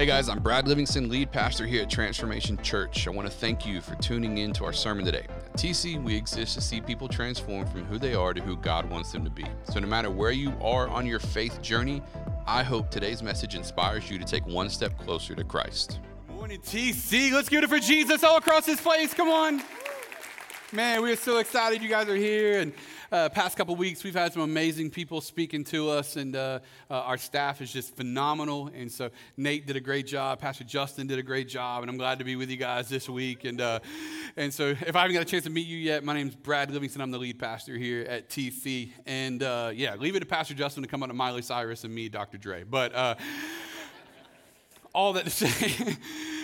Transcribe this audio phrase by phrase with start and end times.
[0.00, 3.06] Hey guys, I'm Brad Livingston, lead pastor here at Transformation Church.
[3.06, 5.26] I want to thank you for tuning in to our sermon today.
[5.28, 8.88] At TC, we exist to see people transform from who they are to who God
[8.88, 9.44] wants them to be.
[9.64, 12.02] So, no matter where you are on your faith journey,
[12.46, 16.00] I hope today's message inspires you to take one step closer to Christ.
[16.30, 17.30] Morning, TC.
[17.30, 19.12] Let's give it for Jesus all across this place.
[19.12, 19.60] Come on.
[20.72, 22.60] Man, we are so excited you guys are here.
[22.60, 22.72] And
[23.10, 26.94] uh, past couple weeks, we've had some amazing people speaking to us, and uh, uh,
[26.94, 28.70] our staff is just phenomenal.
[28.72, 31.96] And so Nate did a great job, Pastor Justin did a great job, and I'm
[31.96, 33.44] glad to be with you guys this week.
[33.44, 33.80] And uh,
[34.36, 36.70] and so, if I haven't got a chance to meet you yet, my name's Brad
[36.70, 37.02] Livingston.
[37.02, 38.92] I'm the lead pastor here at TC.
[39.06, 41.92] And uh, yeah, leave it to Pastor Justin to come up to Miley Cyrus and
[41.92, 42.38] me, Dr.
[42.38, 42.62] Dre.
[42.62, 43.16] But uh,
[44.94, 45.96] all that to say.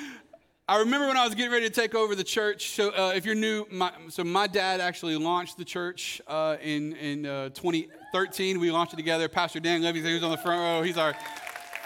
[0.69, 2.71] I remember when I was getting ready to take over the church.
[2.71, 6.93] So, uh, if you're new, my, so my dad actually launched the church uh, in
[6.95, 8.59] in uh, 2013.
[8.59, 9.29] We launched it together.
[9.29, 10.83] Pastor Dan Levy, he was on the front row.
[10.83, 11.15] He's our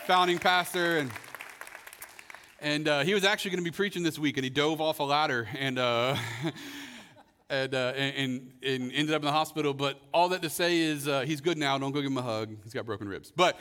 [0.07, 1.11] founding pastor, and
[2.63, 5.01] and uh, he was actually going to be preaching this week, and he dove off
[5.01, 5.79] a ladder and.
[7.51, 9.75] Uh, and, uh, and, and, ended up in the hospital.
[9.75, 11.77] But all that to say is uh, he's good now.
[11.79, 12.57] Don't go give him a hug.
[12.63, 13.33] He's got broken ribs.
[13.35, 13.59] But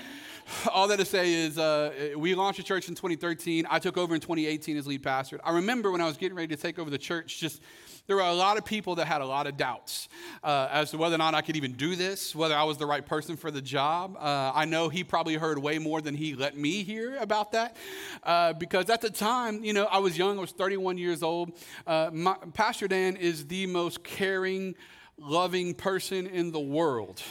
[0.72, 3.66] all that to say is uh, we launched a church in 2013.
[3.70, 5.40] I took over in 2018 as lead pastor.
[5.44, 7.62] I remember when I was getting ready to take over the church, just
[8.10, 10.10] there were a lot of people that had a lot of doubts
[10.44, 12.88] uh, as to whether or not I could even do this, whether I was the
[12.88, 14.18] right person for the job.
[14.18, 17.78] Uh, I know he probably heard way more than he let me hear about that
[18.24, 21.52] uh, because at the time, you know, I was young, I was 31 years old.
[21.86, 24.76] Uh, my, Pastor Dan is the most caring,
[25.18, 27.22] loving person in the world.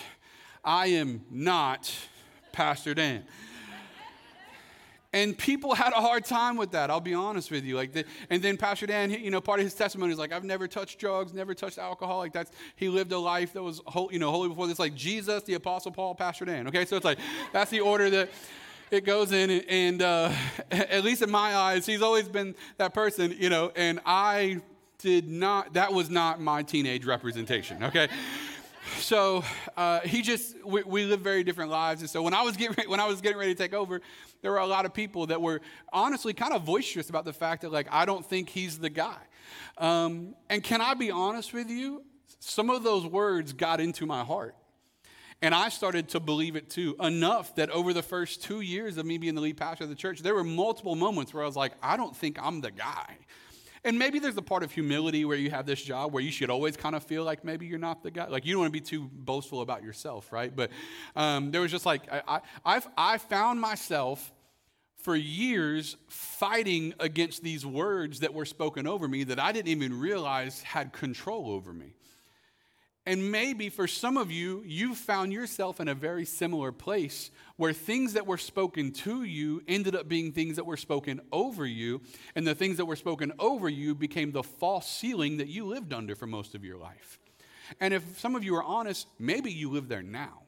[0.64, 1.92] I am not
[2.52, 3.24] Pastor Dan.
[5.12, 6.90] And people had a hard time with that.
[6.90, 7.76] I'll be honest with you.
[7.76, 10.44] Like, the, and then Pastor Dan, you know, part of his testimony is like, I've
[10.44, 12.18] never touched drugs, never touched alcohol.
[12.18, 14.78] Like that's he lived a life that was, whole, you know, holy before this.
[14.78, 16.68] Like Jesus, the Apostle Paul, Pastor Dan.
[16.68, 17.18] Okay, so it's like
[17.54, 18.28] that's the order that
[18.90, 19.50] it goes in.
[19.50, 20.30] And uh,
[20.70, 23.72] at least in my eyes, he's always been that person, you know.
[23.76, 24.60] And I
[24.98, 25.74] did not.
[25.74, 27.82] That was not my teenage representation.
[27.84, 28.08] Okay
[28.96, 29.44] so
[29.76, 32.88] uh, he just we, we, live very different lives and so when i was getting
[32.88, 34.00] when i was getting ready to take over
[34.42, 35.60] there were a lot of people that were
[35.92, 39.18] honestly kind of boisterous about the fact that like i don't think he's the guy
[39.78, 42.02] um, and can i be honest with you
[42.40, 44.54] some of those words got into my heart
[45.40, 49.06] and I started to believe it too, enough that over the first two years of
[49.06, 51.54] me being the lead pastor of the church, there were multiple moments where I was
[51.54, 53.18] like, I don't think I'm the guy.
[53.84, 56.50] And maybe there's a part of humility where you have this job where you should
[56.50, 58.26] always kind of feel like maybe you're not the guy.
[58.26, 60.54] Like you don't want to be too boastful about yourself, right?
[60.54, 60.70] But
[61.16, 64.32] um, there was just like, I, I, I found myself
[64.96, 69.98] for years fighting against these words that were spoken over me that I didn't even
[69.98, 71.94] realize had control over me.
[73.08, 77.72] And maybe for some of you, you found yourself in a very similar place where
[77.72, 82.02] things that were spoken to you ended up being things that were spoken over you,
[82.36, 85.94] and the things that were spoken over you became the false ceiling that you lived
[85.94, 87.18] under for most of your life.
[87.80, 90.42] And if some of you are honest, maybe you live there now.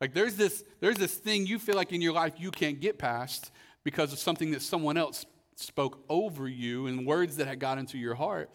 [0.00, 2.98] Like there's this, there's this thing you feel like in your life you can't get
[2.98, 3.50] past
[3.82, 5.26] because of something that someone else
[5.56, 8.48] spoke over you and words that had got into your heart.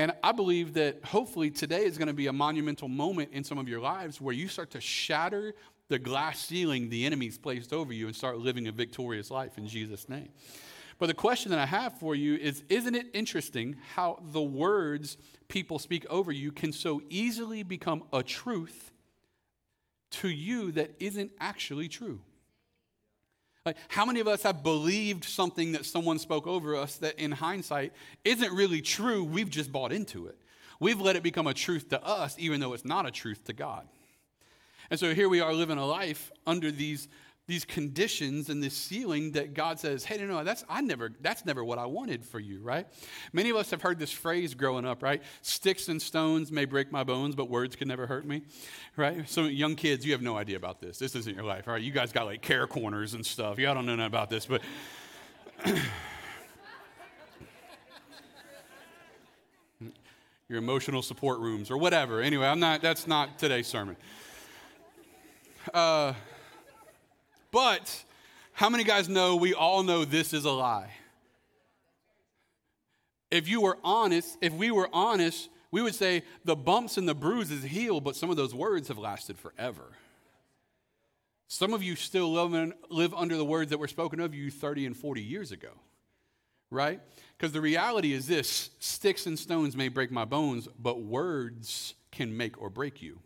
[0.00, 3.58] And I believe that hopefully today is going to be a monumental moment in some
[3.58, 5.52] of your lives where you start to shatter
[5.88, 9.66] the glass ceiling the enemy's placed over you and start living a victorious life in
[9.66, 10.30] Jesus' name.
[10.98, 15.18] But the question that I have for you is Isn't it interesting how the words
[15.48, 18.92] people speak over you can so easily become a truth
[20.12, 22.22] to you that isn't actually true?
[23.66, 27.30] Like, how many of us have believed something that someone spoke over us that in
[27.30, 27.92] hindsight
[28.24, 29.22] isn't really true?
[29.22, 30.38] We've just bought into it.
[30.78, 33.52] We've let it become a truth to us, even though it's not a truth to
[33.52, 33.86] God.
[34.90, 37.06] And so here we are living a life under these
[37.50, 41.44] these conditions and this ceiling that God says, hey, no, no, that's I never, that's
[41.44, 42.86] never what I wanted for you, right?
[43.32, 45.20] Many of us have heard this phrase growing up, right?
[45.42, 48.42] Sticks and stones may break my bones, but words can never hurt me,
[48.96, 49.28] right?
[49.28, 50.96] So young kids, you have no idea about this.
[50.98, 51.82] This isn't your life, all right?
[51.82, 53.58] You guys got like care corners and stuff.
[53.58, 54.62] Y'all don't know nothing about this, but
[60.48, 62.20] your emotional support rooms or whatever.
[62.20, 63.96] Anyway, I'm not, that's not today's sermon.
[65.74, 66.14] Uh,
[67.50, 68.04] but
[68.52, 70.90] how many guys know we all know this is a lie?
[73.30, 77.14] If you were honest, if we were honest, we would say the bumps and the
[77.14, 79.92] bruises heal, but some of those words have lasted forever.
[81.46, 84.50] Some of you still live, in, live under the words that were spoken of you
[84.50, 85.70] 30 and 40 years ago,
[86.70, 87.00] right?
[87.36, 92.36] Because the reality is this sticks and stones may break my bones, but words can
[92.36, 93.18] make or break you.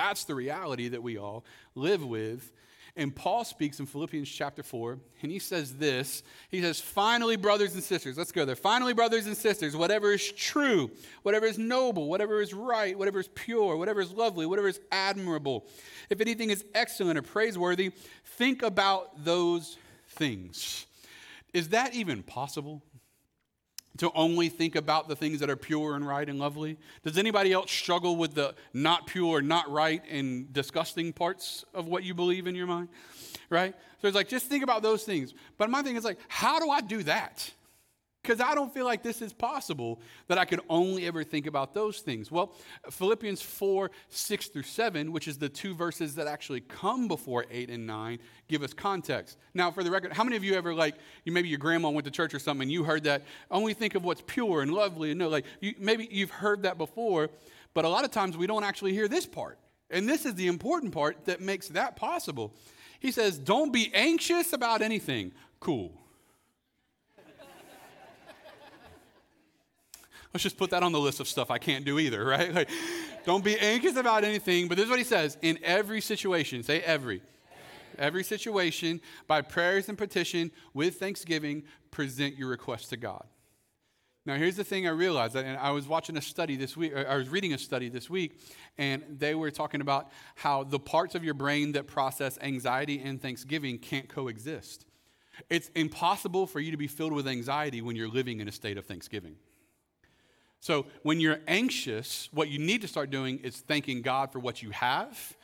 [0.00, 1.44] That's the reality that we all
[1.74, 2.50] live with.
[2.96, 6.22] And Paul speaks in Philippians chapter 4, and he says this.
[6.50, 8.56] He says, Finally, brothers and sisters, let's go there.
[8.56, 10.90] Finally, brothers and sisters, whatever is true,
[11.22, 15.66] whatever is noble, whatever is right, whatever is pure, whatever is lovely, whatever is admirable,
[16.08, 17.92] if anything is excellent or praiseworthy,
[18.24, 19.76] think about those
[20.08, 20.86] things.
[21.52, 22.82] Is that even possible?
[24.00, 26.78] To only think about the things that are pure and right and lovely?
[27.04, 32.02] Does anybody else struggle with the not pure, not right, and disgusting parts of what
[32.02, 32.88] you believe in your mind?
[33.50, 33.74] Right?
[34.00, 35.34] So it's like, just think about those things.
[35.58, 37.50] But my thing is like, how do I do that?
[38.22, 41.72] Because I don't feel like this is possible that I could only ever think about
[41.72, 42.30] those things.
[42.30, 42.54] Well,
[42.90, 47.70] Philippians 4, 6 through 7, which is the two verses that actually come before 8
[47.70, 49.38] and 9, give us context.
[49.54, 52.04] Now, for the record, how many of you ever, like, you, maybe your grandma went
[52.04, 55.10] to church or something and you heard that, only think of what's pure and lovely
[55.12, 57.30] and no, like, you, maybe you've heard that before,
[57.72, 59.58] but a lot of times we don't actually hear this part.
[59.88, 62.54] And this is the important part that makes that possible.
[63.00, 65.32] He says, Don't be anxious about anything.
[65.58, 65.92] Cool.
[70.32, 72.52] Let's just put that on the list of stuff I can't do either, right?
[72.52, 72.70] Like,
[73.24, 74.68] don't be anxious about anything.
[74.68, 77.22] But this is what he says in every situation, say every.
[77.98, 83.24] Every situation, by prayers and petition, with thanksgiving, present your request to God.
[84.26, 87.16] Now, here's the thing I realized, and I was watching a study this week, I
[87.16, 88.38] was reading a study this week,
[88.78, 93.20] and they were talking about how the parts of your brain that process anxiety and
[93.20, 94.84] thanksgiving can't coexist.
[95.48, 98.76] It's impossible for you to be filled with anxiety when you're living in a state
[98.76, 99.36] of thanksgiving.
[100.60, 104.62] So when you're anxious, what you need to start doing is thanking God for what
[104.62, 105.36] you have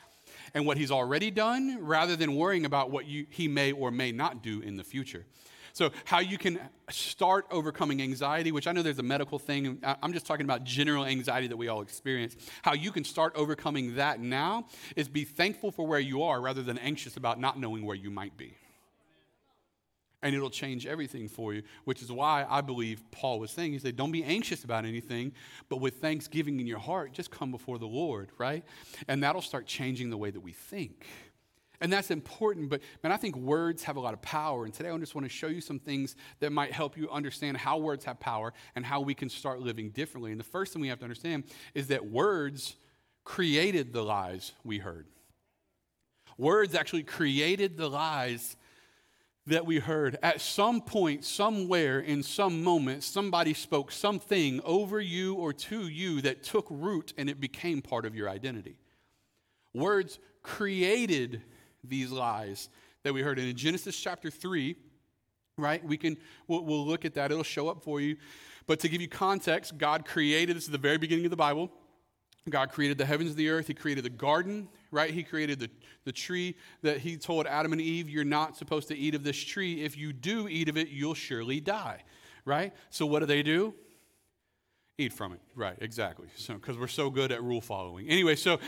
[0.53, 4.11] and what He's already done rather than worrying about what you, He may or may
[4.11, 5.25] not do in the future.
[5.73, 6.59] So, how you can
[6.89, 11.05] start overcoming anxiety, which I know there's a medical thing, I'm just talking about general
[11.05, 12.35] anxiety that we all experience.
[12.63, 14.65] How you can start overcoming that now
[14.95, 18.09] is be thankful for where you are rather than anxious about not knowing where you
[18.09, 18.55] might be
[20.23, 23.79] and it'll change everything for you, which is why I believe Paul was saying, he
[23.79, 25.31] said, don't be anxious about anything,
[25.69, 28.63] but with thanksgiving in your heart, just come before the Lord, right?
[29.07, 31.05] And that'll start changing the way that we think.
[31.79, 34.65] And that's important, but man, I think words have a lot of power.
[34.65, 37.55] And today I just want to show you some things that might help you understand
[37.55, 40.31] how words have power and how we can start living differently.
[40.31, 41.43] And the first thing we have to understand
[41.75, 42.75] is that words
[43.23, 45.05] created the lies we heard.
[46.39, 48.55] Words actually created the lies
[49.47, 50.17] that we heard.
[50.21, 56.21] At some point, somewhere, in some moment, somebody spoke something over you or to you
[56.21, 58.77] that took root and it became part of your identity.
[59.73, 61.41] Words created
[61.83, 62.69] these lies
[63.03, 63.39] that we heard.
[63.39, 64.75] And in Genesis chapter 3,
[65.57, 66.17] right, we can,
[66.47, 67.31] we'll, we'll look at that.
[67.31, 68.17] It'll show up for you.
[68.65, 71.71] But to give you context, God created, this is the very beginning of the Bible.
[72.49, 73.67] God created the heavens and the earth.
[73.67, 75.11] He created the garden, right?
[75.11, 75.69] He created the,
[76.05, 79.37] the tree that he told Adam and Eve, You're not supposed to eat of this
[79.37, 79.83] tree.
[79.83, 82.03] If you do eat of it, you'll surely die,
[82.45, 82.73] right?
[82.89, 83.73] So what do they do?
[84.97, 85.77] Eat from it, right?
[85.79, 86.27] Exactly.
[86.35, 88.07] So, because we're so good at rule following.
[88.07, 88.59] Anyway, so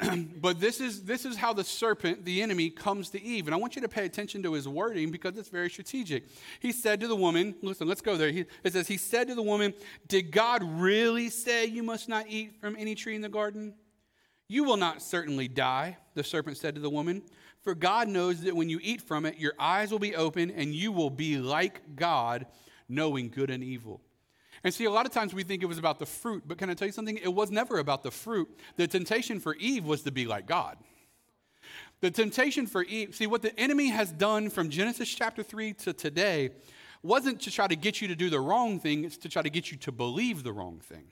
[0.40, 3.46] but this is this is how the serpent, the enemy, comes to Eve.
[3.46, 6.24] And I want you to pay attention to his wording because it's very strategic.
[6.60, 8.30] He said to the woman, listen, let's go there.
[8.30, 9.74] He, it says, He said to the woman,
[10.06, 13.74] Did God really say you must not eat from any tree in the garden?
[14.48, 17.22] You will not certainly die, the serpent said to the woman.
[17.60, 20.74] For God knows that when you eat from it, your eyes will be open and
[20.74, 22.46] you will be like God,
[22.88, 24.00] knowing good and evil.
[24.64, 26.70] And see, a lot of times we think it was about the fruit, but can
[26.70, 27.18] I tell you something?
[27.18, 28.48] It was never about the fruit.
[28.76, 30.78] The temptation for Eve was to be like God.
[32.00, 35.92] The temptation for Eve, see, what the enemy has done from Genesis chapter 3 to
[35.92, 36.50] today
[37.02, 39.50] wasn't to try to get you to do the wrong thing, it's to try to
[39.50, 41.04] get you to believe the wrong thing.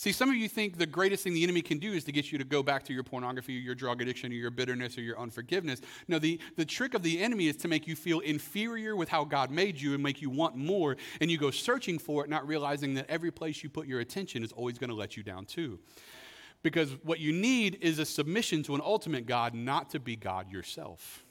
[0.00, 2.32] See, some of you think the greatest thing the enemy can do is to get
[2.32, 5.02] you to go back to your pornography, or your drug addiction, or your bitterness, or
[5.02, 5.82] your unforgiveness.
[6.08, 9.24] No, the, the trick of the enemy is to make you feel inferior with how
[9.24, 12.48] God made you and make you want more, and you go searching for it, not
[12.48, 15.44] realizing that every place you put your attention is always going to let you down
[15.44, 15.78] too.
[16.62, 20.50] Because what you need is a submission to an ultimate God, not to be God
[20.50, 21.26] yourself.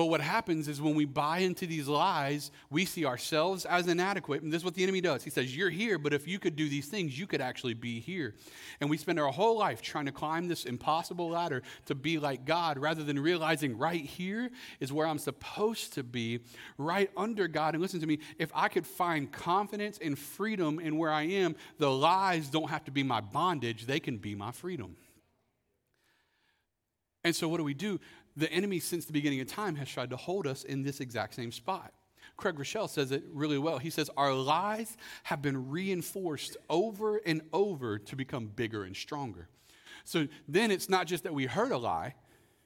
[0.00, 4.40] But what happens is when we buy into these lies, we see ourselves as inadequate.
[4.40, 5.22] And this is what the enemy does.
[5.22, 8.00] He says, You're here, but if you could do these things, you could actually be
[8.00, 8.34] here.
[8.80, 12.46] And we spend our whole life trying to climb this impossible ladder to be like
[12.46, 14.48] God rather than realizing right here
[14.80, 16.40] is where I'm supposed to be,
[16.78, 17.74] right under God.
[17.74, 21.56] And listen to me, if I could find confidence and freedom in where I am,
[21.76, 24.96] the lies don't have to be my bondage, they can be my freedom.
[27.22, 28.00] And so, what do we do?
[28.36, 31.34] The enemy, since the beginning of time, has tried to hold us in this exact
[31.34, 31.92] same spot.
[32.36, 33.78] Craig Groeschel says it really well.
[33.78, 39.48] He says, Our lies have been reinforced over and over to become bigger and stronger.
[40.04, 42.14] So then it's not just that we heard a lie,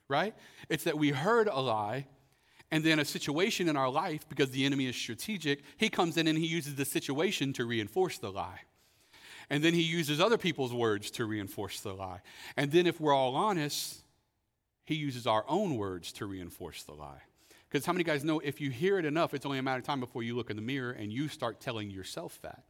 [0.09, 0.35] right?
[0.68, 2.06] It's that we heard a lie,
[2.71, 6.26] and then a situation in our life, because the enemy is strategic, he comes in
[6.26, 8.61] and he uses the situation to reinforce the lie.
[9.50, 12.21] And then he uses other people's words to reinforce the lie.
[12.56, 14.03] And then, if we're all honest,
[14.84, 17.22] he uses our own words to reinforce the lie.
[17.68, 19.84] Because how many guys know if you hear it enough, it's only a matter of
[19.84, 22.62] time before you look in the mirror and you start telling yourself that.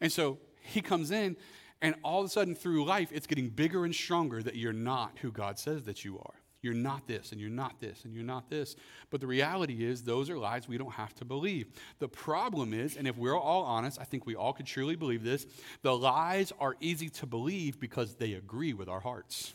[0.00, 1.36] And so he comes in,
[1.82, 5.18] and all of a sudden through life, it's getting bigger and stronger that you're not
[5.20, 6.34] who God says that you are.
[6.62, 8.74] You're not this, and you're not this, and you're not this.
[9.10, 11.66] But the reality is, those are lies we don't have to believe.
[11.98, 15.22] The problem is, and if we're all honest, I think we all could truly believe
[15.22, 15.46] this
[15.82, 19.52] the lies are easy to believe because they agree with our hearts.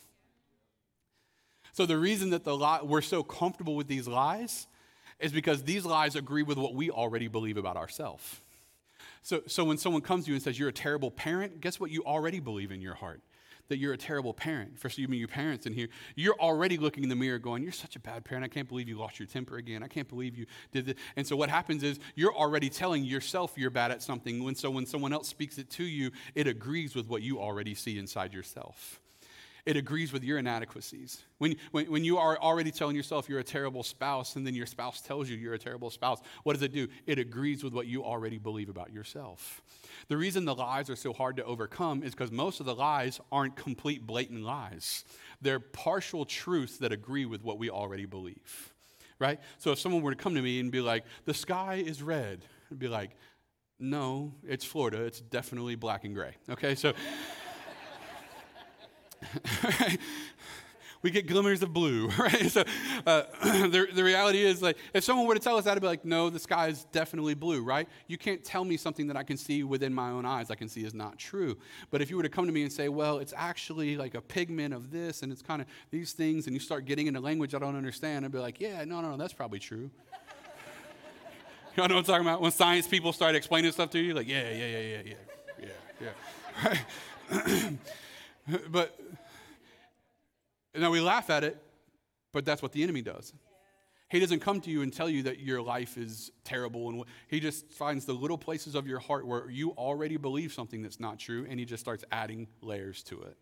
[1.73, 4.67] So the reason that the lie, we're so comfortable with these lies
[5.19, 8.41] is because these lies agree with what we already believe about ourselves.
[9.21, 11.91] So, so when someone comes to you and says you're a terrible parent, guess what
[11.91, 13.21] you already believe in your heart?
[13.67, 14.79] That you're a terrible parent.
[14.79, 17.71] For you mean your parents in here, you're already looking in the mirror going, You're
[17.71, 18.43] such a bad parent.
[18.43, 19.83] I can't believe you lost your temper again.
[19.83, 20.95] I can't believe you did this.
[21.15, 24.43] And so what happens is you're already telling yourself you're bad at something.
[24.43, 27.75] When so when someone else speaks it to you, it agrees with what you already
[27.75, 28.99] see inside yourself
[29.65, 31.23] it agrees with your inadequacies.
[31.37, 34.65] When, when, when you are already telling yourself you're a terrible spouse and then your
[34.65, 36.87] spouse tells you you're a terrible spouse, what does it do?
[37.05, 39.61] It agrees with what you already believe about yourself.
[40.07, 43.19] The reason the lies are so hard to overcome is because most of the lies
[43.31, 45.05] aren't complete, blatant lies.
[45.41, 48.73] They're partial truths that agree with what we already believe,
[49.19, 49.39] right?
[49.57, 52.45] So if someone were to come to me and be like, the sky is red,
[52.71, 53.11] I'd be like,
[53.79, 55.03] no, it's Florida.
[55.03, 56.35] It's definitely black and gray.
[56.49, 56.93] Okay, so
[61.01, 62.51] we get glimmers of blue, right?
[62.51, 62.63] So
[63.05, 65.87] uh, the, the reality is, like, if someone were to tell us that, I'd be
[65.87, 67.87] like, no, the sky is definitely blue, right?
[68.07, 70.67] You can't tell me something that I can see within my own eyes, I can
[70.67, 71.57] see is not true.
[71.89, 74.21] But if you were to come to me and say, well, it's actually like a
[74.21, 77.55] pigment of this, and it's kind of these things, and you start getting into language
[77.55, 79.89] I don't understand, I'd be like, yeah, no, no, no, that's probably true.
[81.77, 82.41] Y'all know what I'm talking about?
[82.41, 85.67] When science people start explaining stuff to you, like, yeah, yeah, yeah, yeah, yeah,
[86.01, 86.11] yeah,
[86.61, 86.77] yeah.
[87.31, 87.77] Right?
[88.71, 88.99] but
[90.75, 91.57] now we laugh at it,
[92.31, 93.33] but that's what the enemy does.
[94.09, 97.39] He doesn't come to you and tell you that your life is terrible, and he
[97.39, 101.19] just finds the little places of your heart where you already believe something that's not
[101.19, 103.37] true, and he just starts adding layers to it.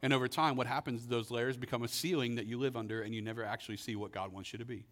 [0.00, 1.08] And over time, what happens?
[1.08, 4.12] Those layers become a ceiling that you live under, and you never actually see what
[4.12, 4.86] God wants you to be.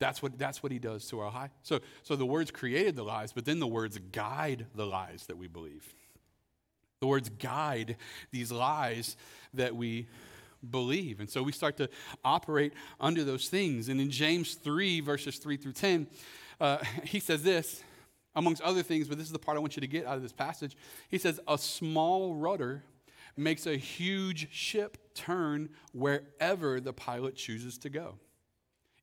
[0.00, 1.50] That's what, that's what he does to our high.
[1.62, 5.38] So, so the words created the lies, but then the words guide the lies that
[5.38, 5.94] we believe.
[7.04, 7.98] The words guide
[8.30, 9.18] these lies
[9.52, 10.08] that we
[10.70, 11.20] believe.
[11.20, 11.90] And so we start to
[12.24, 13.90] operate under those things.
[13.90, 16.06] And in James 3, verses 3 through 10,
[16.62, 17.84] uh, he says this,
[18.34, 20.22] amongst other things, but this is the part I want you to get out of
[20.22, 20.78] this passage.
[21.10, 22.84] He says, A small rudder
[23.36, 28.14] makes a huge ship turn wherever the pilot chooses to go,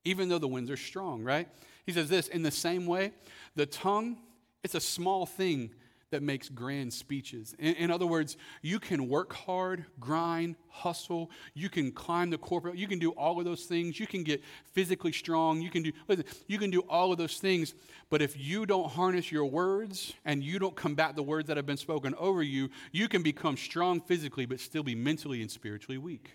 [0.05, 1.48] even though the winds are strong, right?
[1.86, 3.12] He says this, in the same way,
[3.55, 4.17] the tongue,
[4.63, 5.70] it's a small thing
[6.12, 7.56] that makes grand speeches.
[7.58, 12.77] In, in, other words, you can work hard, grind, hustle, you can climb the corporate,
[12.77, 14.41] you can do all of those things, you can get
[14.74, 17.74] physically strong, you can do listen, you can do all of those things,
[18.10, 21.65] but if you don't harness your words and you don't combat the words that have
[21.65, 25.98] been spoken over you, you can become strong physically but still be mentally and spiritually
[25.98, 26.32] weak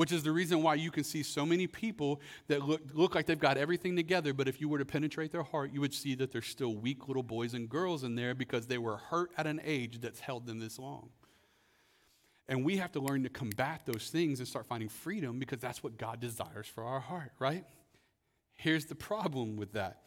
[0.00, 3.26] which is the reason why you can see so many people that look, look like
[3.26, 6.14] they've got everything together, but if you were to penetrate their heart, you would see
[6.14, 9.46] that there's still weak little boys and girls in there because they were hurt at
[9.46, 11.10] an age that's held them this long.
[12.48, 15.82] And we have to learn to combat those things and start finding freedom because that's
[15.82, 17.66] what God desires for our heart, right?
[18.54, 20.00] Here's the problem with that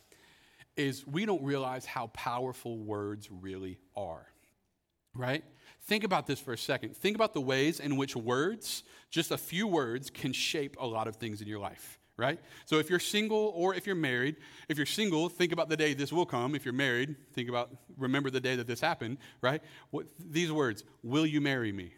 [0.75, 4.25] is we don't realize how powerful words really are.
[5.15, 5.43] Right?
[5.85, 6.95] Think about this for a second.
[6.95, 11.07] Think about the ways in which words, just a few words, can shape a lot
[11.07, 12.39] of things in your life, right?
[12.65, 14.37] So if you're single or if you're married,
[14.69, 16.55] if you're single, think about the day this will come.
[16.55, 19.61] If you're married, think about, remember the day that this happened, right?
[19.91, 21.91] What, these words, will you marry me?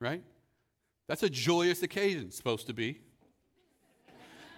[0.00, 0.24] Right?
[1.06, 3.00] That's a joyous occasion, supposed to be.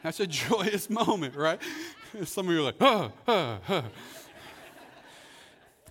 [0.03, 1.61] That's a joyous moment, right?
[2.25, 3.85] Some of you are like, oh, oh, oh.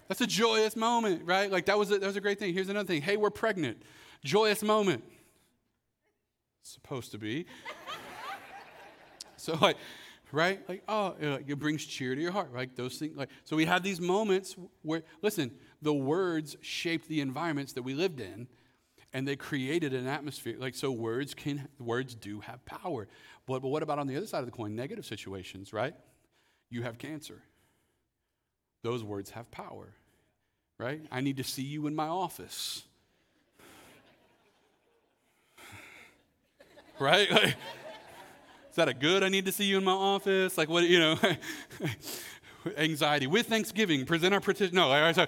[0.08, 1.52] That's a joyous moment, right?
[1.52, 2.54] Like that was a, that was a great thing.
[2.54, 3.02] Here's another thing.
[3.02, 3.82] Hey, we're pregnant.
[4.24, 5.04] Joyous moment.
[6.62, 7.46] supposed to be.
[9.38, 9.78] so like,
[10.32, 10.60] right?
[10.68, 12.74] Like, oh, it brings cheer to your heart, right?
[12.76, 13.18] Those things.
[13.18, 17.94] Like, so we have these moments where, listen, the words shaped the environments that we
[17.94, 18.48] lived in,
[19.14, 20.56] and they created an atmosphere.
[20.60, 23.08] Like so, words can words do have power.
[23.46, 24.76] But but what about on the other side of the coin?
[24.76, 25.96] Negative situations, right?
[26.70, 27.42] You have cancer.
[28.88, 29.90] Those words have power,
[30.78, 31.02] right?
[31.12, 32.84] I need to see you in my office.
[36.98, 37.30] right?
[37.30, 37.48] Like,
[38.70, 39.24] is that a good?
[39.24, 40.58] I need to see you in my office.
[40.58, 40.86] Like what?
[40.86, 41.20] You know,
[42.78, 44.06] anxiety with Thanksgiving.
[44.06, 44.74] Present our petition.
[44.74, 45.28] No, right, sorry.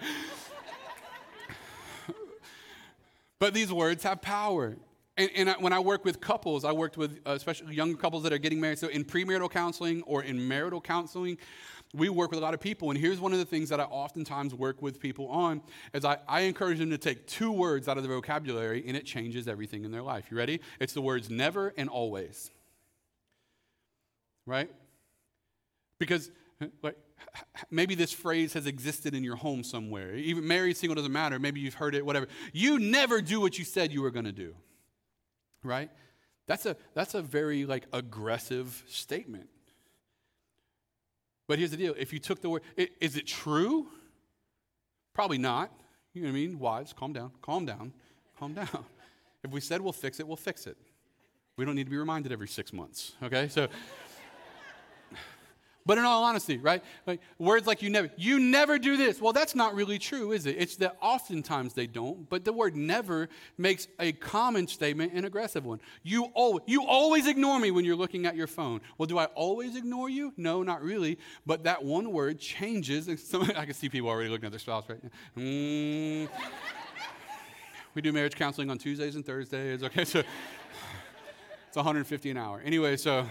[3.40, 4.78] But these words have power.
[5.18, 8.24] And, and I, when I work with couples, I worked with uh, especially young couples
[8.24, 8.80] that are getting married.
[8.80, 11.38] So in premarital counseling or in marital counseling,
[11.94, 12.92] we work with a lot of people.
[12.92, 15.62] And here's one of the things that I oftentimes work with people on
[15.94, 19.06] is I, I encourage them to take two words out of their vocabulary and it
[19.06, 20.26] changes everything in their life.
[20.30, 20.62] You ready?
[20.80, 22.52] It's the words never and always.
[24.46, 24.70] Right?
[25.98, 26.32] Because
[26.84, 26.98] like
[27.72, 30.16] maybe this phrase has existed in your home somewhere.
[30.16, 31.40] Even married, single doesn't matter.
[31.40, 32.28] Maybe you've heard it, whatever.
[32.54, 34.56] You never do what you said you were going to do.
[35.64, 35.90] Right?
[36.46, 39.50] That's a that's a very like aggressive statement.
[41.50, 43.88] But here's the deal: if you took the word, is it true?
[45.16, 45.72] Probably not.
[46.14, 46.60] You know what I mean?
[46.60, 47.92] Wives, calm down, calm down,
[48.40, 48.68] calm down.
[49.42, 50.76] If we said we'll fix it, we'll fix it.
[51.56, 53.14] We don't need to be reminded every six months.
[53.24, 53.70] Okay, so.
[55.90, 56.84] But in all honesty, right?
[57.08, 59.20] Like words like you never, you never do this.
[59.20, 60.56] Well, that's not really true, is it?
[60.60, 63.28] It's that oftentimes they don't, but the word never
[63.58, 65.82] makes a common statement an aggressive one.
[66.04, 68.82] You always, you always ignore me when you're looking at your phone.
[69.00, 70.32] Well, do I always ignore you?
[70.38, 71.18] No, not really.
[71.48, 73.10] But that one word changes.
[73.28, 75.10] Some, I can see people already looking at their spouse right now.
[75.42, 76.30] Mm.
[77.96, 79.82] we do marriage counseling on Tuesdays and Thursdays.
[79.82, 80.20] Okay, so
[81.68, 82.62] it's 150 an hour.
[82.64, 83.26] Anyway, so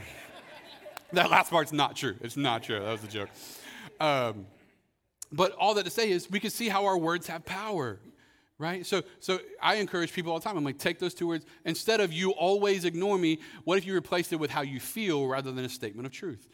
[1.12, 2.16] that last part's not true.
[2.20, 2.80] It's not true.
[2.80, 3.30] That was a joke.
[4.00, 4.46] Um,
[5.32, 7.98] but all that to say is we can see how our words have power
[8.58, 8.84] right?
[8.84, 10.56] So so i encourage people all the time.
[10.56, 11.46] I'm like take those two words.
[11.64, 15.26] Instead of you always ignore me what if you replaced it with how you feel
[15.26, 16.48] rather than a statement of truth?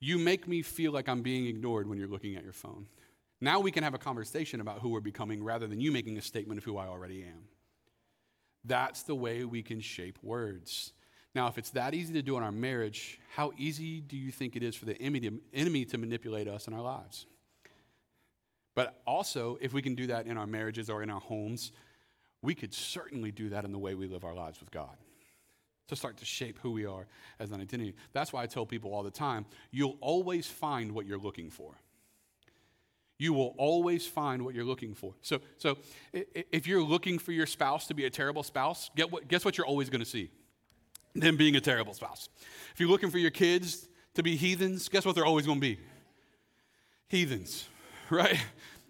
[0.00, 2.86] You make me feel like i'm being ignored when you're looking at your phone.
[3.40, 6.22] Now we can have a conversation about who we're becoming rather than you making a
[6.22, 7.44] statement of who i already am.
[8.64, 10.92] That's the way we can shape words
[11.34, 14.54] now, if it's that easy to do in our marriage, how easy do you think
[14.54, 17.26] it is for the enemy to manipulate us in our lives?
[18.74, 21.72] But also, if we can do that in our marriages or in our homes,
[22.42, 24.96] we could certainly do that in the way we live our lives with God
[25.88, 27.06] to start to shape who we are
[27.38, 27.94] as an identity.
[28.12, 31.74] That's why I tell people all the time you'll always find what you're looking for.
[33.18, 35.14] You will always find what you're looking for.
[35.22, 35.78] So, so
[36.12, 38.90] if you're looking for your spouse to be a terrible spouse,
[39.28, 40.30] guess what you're always going to see?
[41.14, 42.28] Them being a terrible spouse.
[42.72, 45.66] If you're looking for your kids to be heathens, guess what they're always going to
[45.66, 45.78] be?
[47.08, 47.68] Heathens,
[48.10, 48.38] right?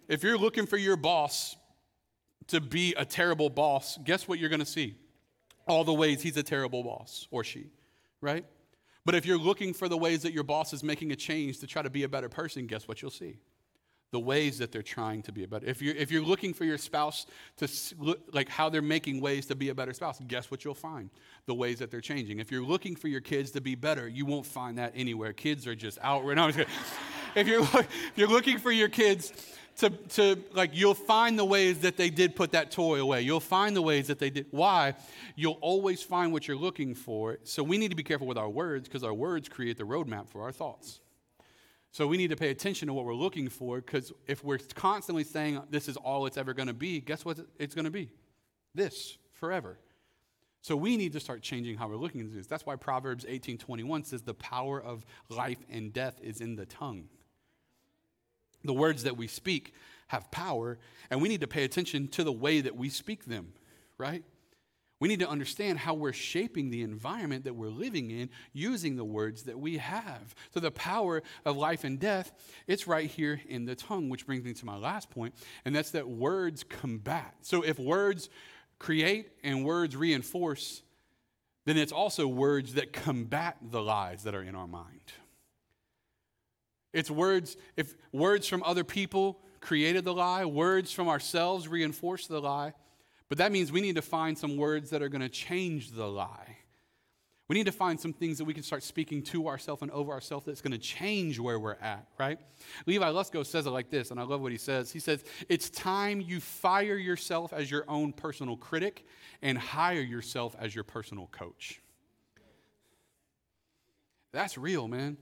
[0.09, 1.57] If you're looking for your boss
[2.49, 4.97] to be a terrible boss, guess what you're going to see?
[5.67, 7.71] All the ways he's a terrible boss or she,
[8.21, 8.45] right?
[9.05, 11.67] But if you're looking for the ways that your boss is making a change to
[11.67, 13.39] try to be a better person, guess what you'll see?
[14.13, 15.67] The ways that they're trying to be a better.
[15.67, 19.47] If you're, if you're looking for your spouse to look like how they're making ways
[19.47, 21.09] to be a better spouse, guess what you'll find?
[21.47, 22.39] The ways that they're changing.
[22.39, 25.33] If you're looking for your kids to be better, you won't find that anywhere.
[25.33, 26.49] Kids are just out right now.
[27.35, 29.33] if you're if you're looking for your kids
[29.77, 33.23] to, to like you'll find the ways that they did put that toy away.
[33.23, 34.47] You'll find the ways that they did.
[34.51, 34.95] Why?
[35.37, 37.39] You'll always find what you're looking for.
[37.45, 40.29] So we need to be careful with our words because our words create the roadmap
[40.29, 41.01] for our thoughts.
[41.93, 45.25] So we need to pay attention to what we're looking for because if we're constantly
[45.25, 48.11] saying this is all it's ever going to be, guess what it's going to be?
[48.75, 49.79] This forever.
[50.63, 52.47] So we need to start changing how we're looking at this.
[52.47, 57.09] That's why Proverbs 18:21 says the power of life and death is in the tongue.
[58.65, 59.75] The words that we speak
[60.09, 60.79] have power,
[61.11, 63.53] and we need to pay attention to the way that we speak them,
[63.99, 64.25] right?
[65.03, 69.05] We need to understand how we're shaping the environment that we're living in using the
[69.05, 70.33] words that we have.
[70.55, 72.31] So, the power of life and death,
[72.69, 75.35] it's right here in the tongue, which brings me to my last point,
[75.65, 77.35] and that's that words combat.
[77.41, 78.31] So, if words
[78.79, 80.85] create and words reinforce,
[81.65, 85.13] then it's also words that combat the lies that are in our mind.
[86.93, 92.41] It's words, if words from other people created the lie, words from ourselves reinforce the
[92.41, 92.75] lie,
[93.33, 96.07] but that means we need to find some words that are going to change the
[96.07, 96.59] lie.
[97.49, 100.13] We need to find some things that we can start speaking to ourselves and over
[100.13, 102.39] ourselves that's going to change where we're at, right?
[102.85, 104.93] Levi Lusko says it like this, and I love what he says.
[104.93, 109.07] He says, It's time you fire yourself as your own personal critic
[109.41, 111.81] and hire yourself as your personal coach.
[114.35, 115.17] That's real, man.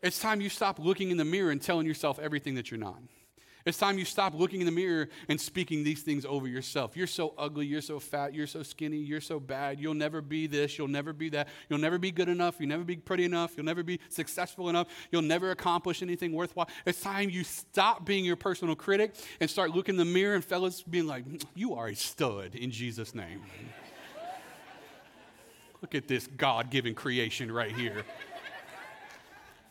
[0.00, 3.00] It's time you stop looking in the mirror and telling yourself everything that you're not.
[3.68, 6.96] It's time you stop looking in the mirror and speaking these things over yourself.
[6.96, 9.78] You're so ugly, you're so fat, you're so skinny, you're so bad.
[9.78, 11.48] You'll never be this, you'll never be that.
[11.68, 14.88] You'll never be good enough, you'll never be pretty enough, you'll never be successful enough,
[15.12, 16.68] you'll never accomplish anything worthwhile.
[16.86, 20.44] It's time you stop being your personal critic and start looking in the mirror and
[20.44, 23.42] fellas being like, "You are a stud in Jesus name."
[25.82, 28.04] Look at this God-given creation right here.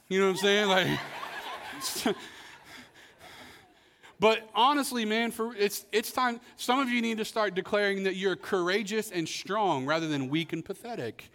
[0.08, 0.68] You know what I'm saying?
[0.68, 2.16] Like
[4.20, 8.16] But honestly, man, for it's it's time some of you need to start declaring that
[8.16, 11.30] you're courageous and strong rather than weak and pathetic.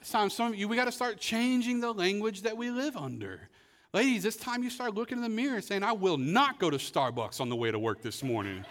[0.00, 2.96] It's time some of you we got to start changing the language that we live
[2.96, 3.48] under.
[3.92, 6.68] Ladies, it's time you start looking in the mirror and saying, I will not go
[6.68, 8.64] to Starbucks on the way to work this morning.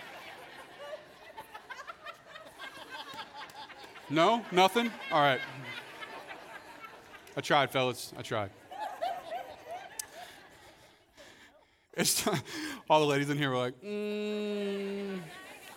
[4.09, 4.43] no?
[4.51, 4.91] Nothing?
[5.13, 5.39] All right.
[7.37, 8.13] I tried, fellas.
[8.17, 8.51] I tried.
[11.95, 12.27] It's
[12.89, 15.19] all the ladies in here were like, mm.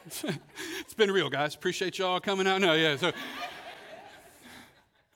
[0.81, 1.55] it's been real, guys.
[1.55, 2.61] Appreciate y'all coming out.
[2.61, 2.97] No, yeah.
[2.97, 3.13] So,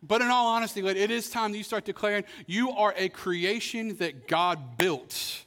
[0.02, 3.96] but in all honesty, it is time that you start declaring you are a creation
[3.96, 5.44] that God built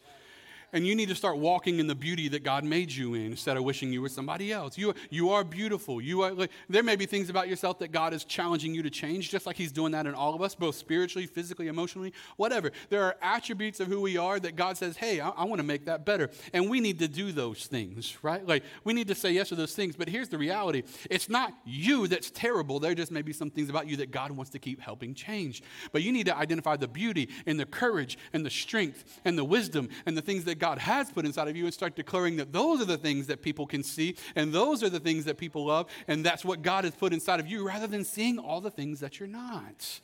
[0.74, 3.56] and you need to start walking in the beauty that God made you in instead
[3.56, 4.78] of wishing you were somebody else.
[4.78, 6.02] You, you are beautiful.
[6.02, 9.30] You are, there may be things about yourself that God is challenging you to change,
[9.30, 12.72] just like He's doing that in all of us, both spiritually, physically, emotionally, whatever.
[12.90, 15.68] There are attributes of who we are that God says, hey, I, I want to
[15.68, 16.30] make that better.
[16.52, 18.46] And we need to do those things, right?
[18.46, 19.96] Like, we need to say yes to those things.
[19.96, 22.80] But here's the reality it's not you that's terrible.
[22.80, 25.62] There just may be some things about you that God wants to keep helping change.
[25.92, 29.44] But you need to identify the beauty and the courage and the strength and the
[29.44, 32.54] wisdom and the things that God has put inside of you and start declaring that
[32.54, 35.66] those are the things that people can see and those are the things that people
[35.66, 38.72] love and that's what God has put inside of you rather than seeing all the
[38.72, 40.00] things that you're not.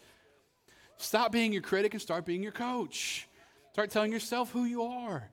[0.98, 3.26] Stop being your critic and start being your coach.
[3.72, 5.30] Start telling yourself who you are.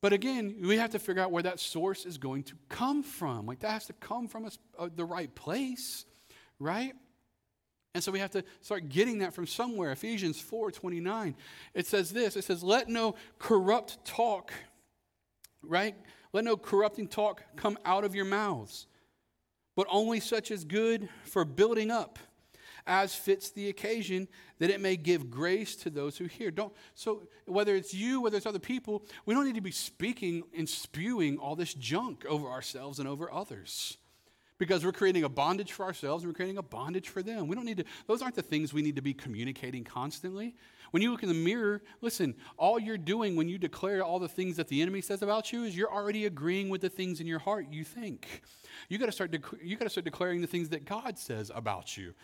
[0.00, 3.44] But again, we have to figure out where that source is going to come from.
[3.44, 6.06] Like that has to come from a, uh, the right place,
[6.58, 6.94] right?
[7.96, 9.90] And so we have to start getting that from somewhere.
[9.90, 11.34] Ephesians 4 29.
[11.72, 14.52] It says this it says, Let no corrupt talk,
[15.62, 15.94] right?
[16.34, 18.86] Let no corrupting talk come out of your mouths,
[19.76, 22.18] but only such as good for building up
[22.86, 24.28] as fits the occasion
[24.58, 28.36] that it may give grace to those who hear don't so whether it's you whether
[28.36, 32.46] it's other people we don't need to be speaking and spewing all this junk over
[32.46, 33.98] ourselves and over others
[34.58, 37.46] because we're creating a bondage for ourselves and we're creating a bondage for them.
[37.46, 40.54] We don't need to, those aren't the things we need to be communicating constantly.
[40.92, 44.28] When you look in the mirror, listen, all you're doing when you declare all the
[44.28, 47.26] things that the enemy says about you is you're already agreeing with the things in
[47.26, 48.42] your heart you think.
[48.88, 51.50] You got to start, dec- you got to start declaring the things that God says
[51.54, 52.14] about you.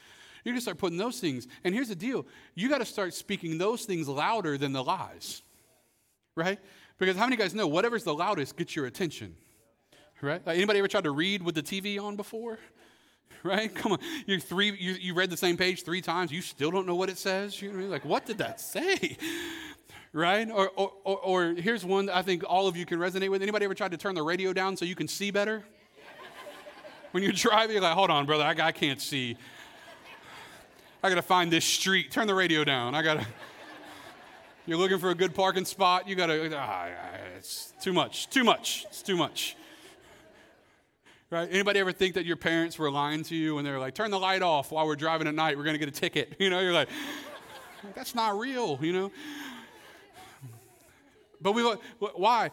[0.45, 1.47] You got to start putting those things.
[1.65, 5.43] And here's the deal you got to start speaking those things louder than the lies,
[6.35, 6.59] right?
[6.99, 9.35] Because how many guys know whatever's the loudest gets your attention?
[10.23, 10.45] Right?
[10.47, 12.59] Like anybody ever tried to read with the TV on before?
[13.45, 13.75] Right?
[13.75, 16.31] Come on, you three, you, you read the same page three times.
[16.31, 17.61] You still don't know what it says.
[17.61, 19.17] You're like, what did that say?
[20.15, 20.49] Right?
[20.51, 23.41] Or, or, or, or here's one I think all of you can resonate with.
[23.41, 25.65] Anybody ever tried to turn the radio down so you can see better?
[27.13, 29.39] when you're driving, you're like, hold on, brother, I, I can't see.
[31.03, 32.13] I gotta find this street.
[32.13, 32.95] Turn the radio down.
[32.95, 33.27] I gotta.
[34.67, 36.07] You're looking for a good parking spot.
[36.07, 36.57] You gotta.
[36.57, 36.89] Ah,
[37.37, 38.31] it's too much.
[38.31, 38.85] Too much.
[38.89, 39.57] It's too much.
[41.33, 41.49] Right?
[41.51, 44.19] Anybody ever think that your parents were lying to you when they're like, turn the
[44.19, 46.37] light off while we're driving at night, we're to get a ticket?
[46.39, 46.91] You know, you're like,
[47.95, 49.11] that's not real, you know?
[51.41, 51.63] But we,
[51.99, 52.51] why?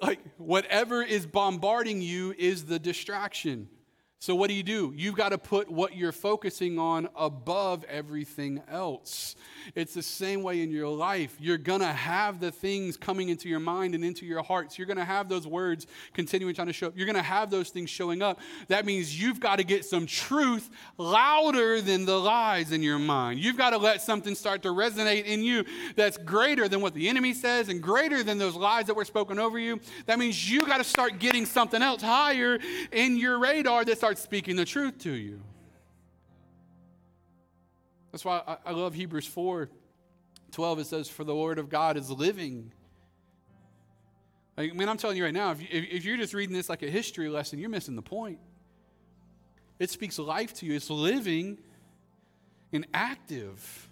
[0.00, 3.68] Like, whatever is bombarding you is the distraction.
[4.18, 4.94] So, what do you do?
[4.96, 9.36] You've got to put what you're focusing on above everything else.
[9.74, 11.36] It's the same way in your life.
[11.38, 14.78] You're going to have the things coming into your mind and into your hearts.
[14.78, 16.96] You're going to have those words continuing trying to show up.
[16.96, 18.40] You're going to have those things showing up.
[18.68, 23.40] That means you've got to get some truth louder than the lies in your mind.
[23.40, 27.08] You've got to let something start to resonate in you that's greater than what the
[27.10, 29.78] enemy says and greater than those lies that were spoken over you.
[30.06, 32.58] That means you got to start getting something else higher
[32.92, 35.40] in your radar that starts speaking the truth to you.
[38.12, 39.68] That's why I, love Hebrews 4
[40.52, 40.78] 12.
[40.78, 42.70] It says, For the word of God is living.
[44.56, 46.68] Like, I mean, I'm telling you right now, if, you, if you're just reading this
[46.68, 48.38] like a history lesson, you're missing the point.
[49.80, 51.58] It speaks life to you, it's living
[52.72, 53.88] and active,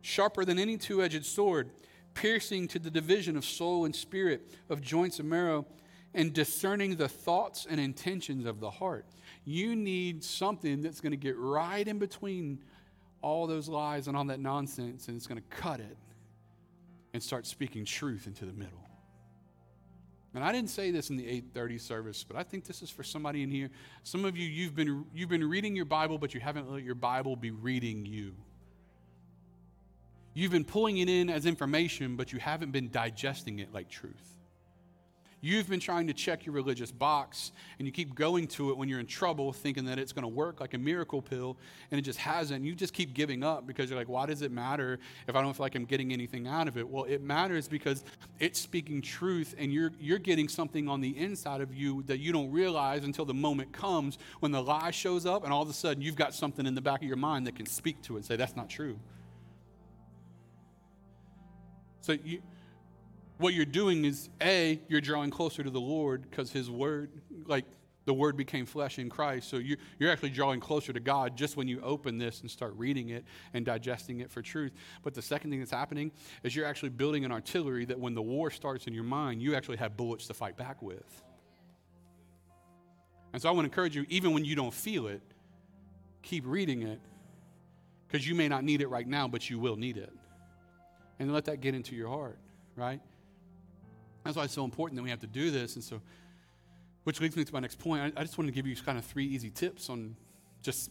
[0.00, 1.68] sharper than any two edged sword,
[2.14, 5.66] piercing to the division of soul and spirit, of joints and marrow
[6.14, 9.06] and discerning the thoughts and intentions of the heart.
[9.44, 12.60] You need something that's going to get right in between
[13.20, 15.96] all those lies and all that nonsense, and it's going to cut it
[17.12, 18.84] and start speaking truth into the middle.
[20.34, 23.04] And I didn't say this in the 8:30 service, but I think this is for
[23.04, 23.70] somebody in here.
[24.02, 26.96] Some of you you've been you've been reading your Bible, but you haven't let your
[26.96, 28.34] Bible be reading you.
[30.34, 34.34] You've been pulling it in as information, but you haven't been digesting it like truth.
[35.44, 38.88] You've been trying to check your religious box, and you keep going to it when
[38.88, 41.58] you're in trouble, thinking that it's going to work like a miracle pill,
[41.90, 42.64] and it just hasn't.
[42.64, 45.52] You just keep giving up because you're like, why does it matter if I don't
[45.52, 46.88] feel like I'm getting anything out of it?
[46.88, 48.04] Well, it matters because
[48.40, 52.32] it's speaking truth, and you're, you're getting something on the inside of you that you
[52.32, 55.74] don't realize until the moment comes when the lie shows up, and all of a
[55.74, 58.20] sudden you've got something in the back of your mind that can speak to it
[58.20, 58.98] and say, that's not true.
[62.00, 62.40] So you
[63.38, 67.10] what you're doing is a you're drawing closer to the lord because his word
[67.46, 67.64] like
[68.04, 69.48] the word became flesh in christ.
[69.48, 72.74] So you, you're actually drawing closer to god just when you open this and start
[72.76, 74.72] reading it and digesting it for truth.
[75.02, 78.22] But the second thing that's happening is you're actually building an artillery that when the
[78.22, 81.22] war starts in your mind you actually have bullets to fight back with.
[83.32, 85.22] And so i want to encourage you even when you don't feel it
[86.22, 87.00] keep reading it
[88.06, 90.12] because you may not need it right now but you will need it.
[91.18, 92.38] And let that get into your heart
[92.76, 93.00] right
[94.24, 95.74] that's why it's so important that we have to do this.
[95.74, 96.00] And so,
[97.04, 98.14] which leads me to my next point.
[98.16, 100.16] I, I just want to give you kind of three easy tips on
[100.62, 100.90] just,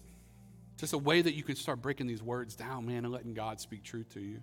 [0.77, 3.59] just a way that you can start breaking these words down, man, and letting God
[3.59, 4.39] speak truth to you.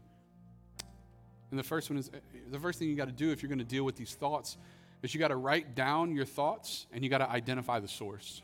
[1.51, 2.11] And the first one is
[2.51, 4.57] the first thing you got to do if you're going to deal with these thoughts
[5.03, 8.43] is you got to write down your thoughts and you got to identify the source.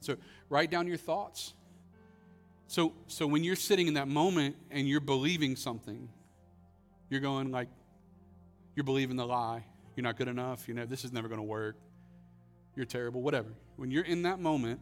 [0.00, 0.16] So
[0.48, 1.54] write down your thoughts.
[2.66, 6.08] So so when you're sitting in that moment and you're believing something,
[7.10, 7.68] you're going like,
[8.74, 9.64] you're believing the lie.
[9.96, 10.66] You're not good enough.
[10.68, 11.76] You know, this is never going to work.
[12.76, 13.48] You're terrible, whatever.
[13.76, 14.80] When you're in that moment,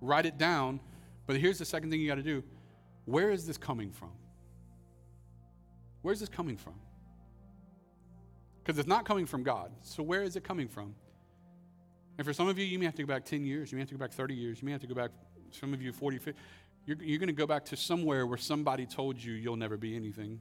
[0.00, 0.80] write it down.
[1.26, 2.42] But here's the second thing you got to do
[3.04, 4.12] where is this coming from?
[6.02, 6.74] Where's this coming from?
[8.62, 9.72] Because it's not coming from God.
[9.82, 10.94] So where is it coming from?
[12.18, 13.70] And for some of you, you may have to go back 10 years.
[13.70, 14.60] You may have to go back 30 years.
[14.60, 15.10] You may have to go back,
[15.50, 16.40] some of you, 40, 50.
[16.86, 19.94] You're, you're going to go back to somewhere where somebody told you you'll never be
[19.94, 20.40] anything.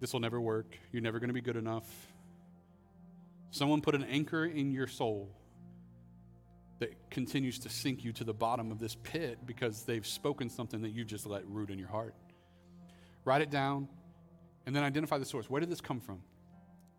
[0.00, 0.78] This will never work.
[0.92, 1.84] You're never going to be good enough.
[3.50, 5.30] Someone put an anchor in your soul
[6.78, 10.82] that continues to sink you to the bottom of this pit because they've spoken something
[10.82, 12.14] that you just let root in your heart.
[13.24, 13.88] Write it down
[14.66, 15.48] and then identify the source.
[15.48, 16.20] Where did this come from?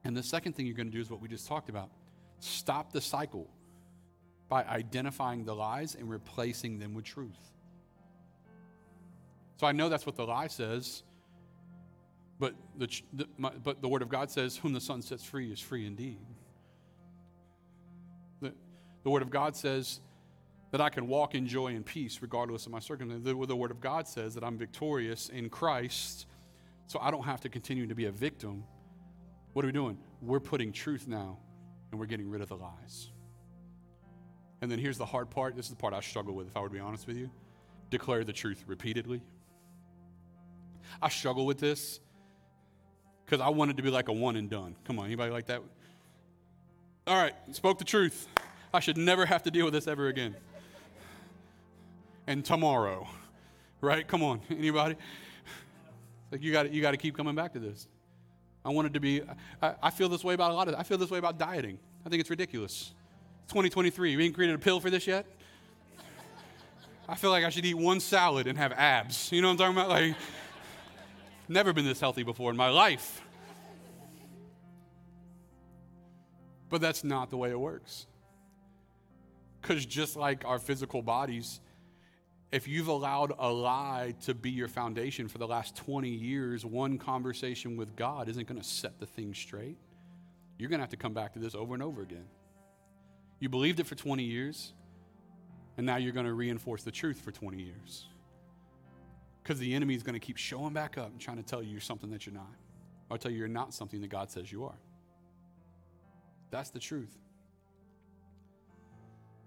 [0.04, 1.90] And the second thing you're going to do is what we just talked about
[2.40, 3.50] stop the cycle
[4.48, 7.38] by identifying the lies and replacing them with truth.
[9.58, 11.04] So I know that's what the lie says.
[12.40, 15.52] But the, the my, but the Word of God says, Whom the Son sets free
[15.52, 16.20] is free indeed.
[18.42, 18.54] The,
[19.04, 20.02] the Word of God says
[20.72, 23.26] that I can walk in joy and peace regardless of my circumstances.
[23.26, 26.28] The, the Word of God says that I'm victorious in Christ,
[26.86, 28.64] so I don't have to continue to be a victim.
[29.54, 29.98] What are we doing?
[30.22, 31.40] We're putting truth now,
[31.92, 33.10] and we're getting rid of the lies.
[34.62, 35.56] And then here's the hard part.
[35.56, 37.30] This is the part I struggle with, if I were to be honest with you.
[37.90, 39.22] Declare the truth repeatedly.
[41.02, 42.00] I struggle with this
[43.28, 44.76] because I wanted to be like a one and done.
[44.86, 45.62] Come on, anybody like that?
[47.06, 48.28] All right, spoke the truth.
[48.74, 50.36] I should never have to deal with this ever again.
[52.26, 53.08] And tomorrow,
[53.82, 54.08] right?
[54.08, 54.96] Come on, anybody?
[56.32, 57.88] Like you got you got to keep coming back to this.
[58.64, 59.22] I wanted to be.
[59.62, 60.76] I, I, feel this way about a lot of.
[60.76, 61.80] I feel this way about dieting.
[62.06, 62.94] I think it's ridiculous.
[63.48, 64.18] 2023.
[64.18, 65.26] We ain't created a pill for this yet.
[67.08, 69.32] I feel like I should eat one salad and have abs.
[69.32, 69.90] You know what I'm talking about?
[69.90, 70.16] Like.
[71.48, 73.22] Never been this healthy before in my life.
[76.70, 78.06] But that's not the way it works.
[79.62, 81.62] Because just like our physical bodies,
[82.52, 86.98] if you've allowed a lie to be your foundation for the last 20 years, one
[86.98, 89.78] conversation with God isn't going to set the thing straight.
[90.58, 92.26] You're going to have to come back to this over and over again.
[93.40, 94.74] You believed it for 20 years,
[95.78, 98.08] and now you're going to reinforce the truth for 20 years.
[99.48, 101.72] Because the enemy is going to keep showing back up and trying to tell you
[101.72, 102.52] you're something that you're not,
[103.10, 104.78] or tell you you're not something that God says you are.
[106.52, 107.18] That's the truth.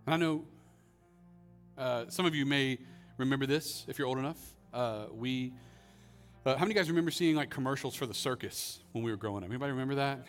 [0.07, 0.47] And I know
[1.77, 2.79] uh, some of you may
[3.19, 4.39] remember this if you're old enough.
[4.73, 5.53] Uh, we,
[6.47, 9.45] uh, how many guys remember seeing like commercials for the circus when we were growing
[9.45, 9.51] up?
[9.51, 10.25] Anybody remember that?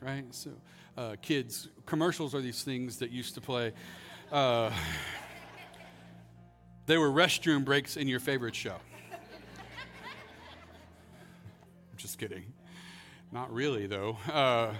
[0.00, 0.24] Right?
[0.34, 0.50] So,
[0.98, 3.72] uh, kids, commercials are these things that used to play.
[4.32, 4.72] Uh,
[6.86, 8.78] they were restroom breaks in your favorite show.
[12.02, 12.52] Just kidding.
[13.30, 14.18] Not really, though.
[14.28, 14.74] Uh,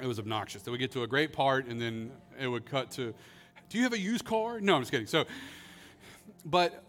[0.00, 0.62] it was obnoxious.
[0.62, 3.12] They would get to a great part, and then it would cut to,
[3.68, 5.06] "Do you have a used car?" No, I'm just kidding.
[5.06, 5.26] So,
[6.46, 6.82] but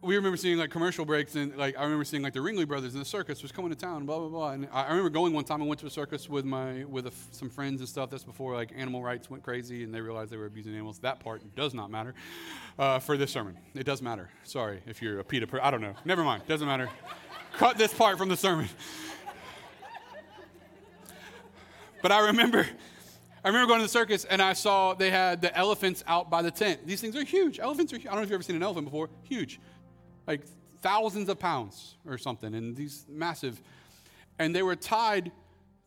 [0.00, 2.94] we remember seeing like commercial breaks and like I remember seeing like the Ringling brothers
[2.94, 4.50] in the circus was coming to town, blah blah blah.
[4.52, 5.60] And I, I remember going one time.
[5.60, 8.08] I went to a circus with my with a, some friends and stuff.
[8.10, 11.00] That's before like animal rights went crazy and they realized they were abusing animals.
[11.00, 12.14] That part does not matter
[12.78, 13.58] uh, for this sermon.
[13.74, 14.30] It does matter.
[14.44, 15.48] Sorry if you're a PETA.
[15.48, 15.94] Per- I don't know.
[16.04, 16.44] Never mind.
[16.46, 16.88] Doesn't matter.
[17.54, 18.68] Cut this part from the sermon.
[22.02, 22.66] but I remember.
[23.44, 26.42] I remember going to the circus and I saw they had the elephants out by
[26.42, 26.86] the tent.
[26.86, 27.58] These things are huge.
[27.58, 27.96] Elephants are.
[27.96, 29.10] I don't know if you've ever seen an elephant before.
[29.22, 29.60] Huge
[30.28, 30.42] like
[30.82, 33.60] thousands of pounds or something, and these massive.
[34.38, 35.32] And they were tied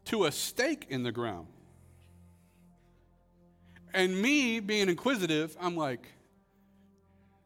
[0.05, 1.47] to a stake in the ground.
[3.93, 6.07] And me being inquisitive, I'm like,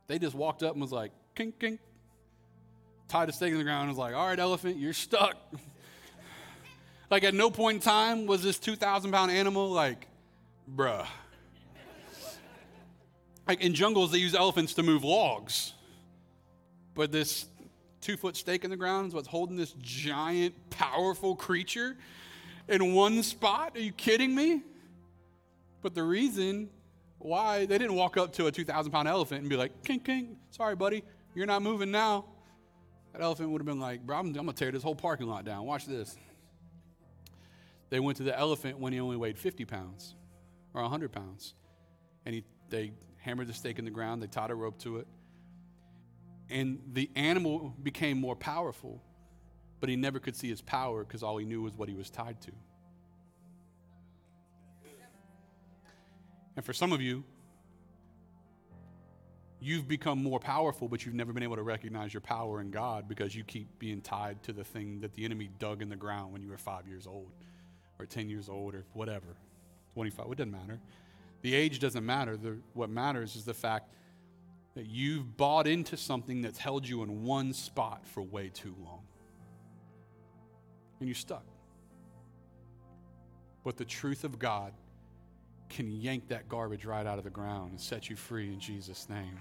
[0.08, 1.79] they just walked up and was like, kink, kink,
[3.10, 5.36] tied a stake in the ground was like, all right, elephant, you're stuck.
[7.12, 10.08] like, at no point in time was this 2,000 pound animal like,
[10.73, 11.05] bruh.
[13.47, 15.73] like, in jungles, they use elephants to move logs.
[16.95, 17.45] But this
[18.01, 21.95] two foot stake in the ground is what's holding this giant, powerful creature
[22.67, 23.75] in one spot.
[23.75, 24.63] Are you kidding me?
[25.81, 26.69] But the reason
[27.19, 30.38] why they didn't walk up to a 2,000 pound elephant and be like, King, King,
[30.51, 31.03] sorry, buddy,
[31.36, 32.25] you're not moving now.
[33.13, 35.27] That elephant would have been like, bro, I'm, I'm going to tear this whole parking
[35.27, 35.65] lot down.
[35.65, 36.17] Watch this.
[37.89, 40.15] They went to the elephant when he only weighed 50 pounds
[40.73, 41.53] or 100 pounds.
[42.25, 45.08] And he, they hammered the stake in the ground, they tied a rope to it,
[46.49, 49.01] and the animal became more powerful,
[49.79, 52.10] but he never could see his power because all he knew was what he was
[52.10, 52.51] tied to.
[56.55, 57.23] And for some of you,
[59.60, 63.08] you've become more powerful, but you've never been able to recognize your power in God
[63.10, 66.31] because you keep being tied to the thing that the enemy dug in the ground
[66.31, 67.31] when you were five years old,
[67.99, 69.36] or 10 years old, or whatever,
[69.93, 70.27] 25.
[70.31, 70.79] It doesn't matter.
[71.41, 72.38] The age doesn't matter.
[72.38, 73.89] The, what matters is the fact
[74.75, 79.03] that you've bought into something that's held you in one spot for way too long.
[80.99, 81.45] And you're stuck.
[83.63, 84.73] But the truth of God
[85.69, 89.09] can yank that garbage right out of the ground and set you free in Jesus'
[89.09, 89.39] name.